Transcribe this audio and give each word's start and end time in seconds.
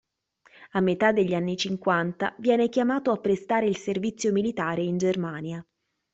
A 0.71 0.79
metà 0.79 1.11
degli 1.11 1.35
anni 1.35 1.55
cinquanta 1.55 2.33
viene 2.39 2.69
chiamato 2.69 3.11
a 3.11 3.19
prestare 3.19 3.67
il 3.67 3.77
servizio 3.77 4.31
militare 4.31 4.81
in 4.81 4.97
Germania. 4.97 5.63